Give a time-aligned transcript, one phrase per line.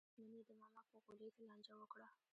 [0.17, 2.07] نن یې د ماما په غولي کې لانجه وکړه.